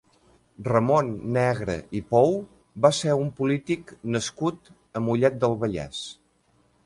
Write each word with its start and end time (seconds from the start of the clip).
Ramon 0.67 1.11
Negre 1.35 1.75
i 1.99 2.01
Pou 2.13 2.31
va 2.85 2.91
ser 3.01 3.17
un 3.25 3.29
polític 3.41 3.93
nascut 4.15 4.73
a 5.01 5.03
Mollet 5.09 5.37
del 5.45 5.57
Vallès. 5.65 6.01